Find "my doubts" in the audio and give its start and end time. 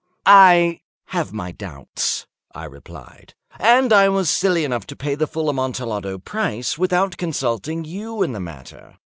1.31-2.25